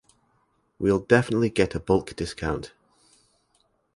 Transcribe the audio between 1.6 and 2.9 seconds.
a bulk discount.